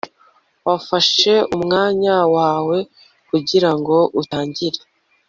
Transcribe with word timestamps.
wafashe 0.67 1.33
umwanya 1.55 2.15
wawe 2.35 2.77
kugirango 3.29 3.95
utangire 4.21 4.79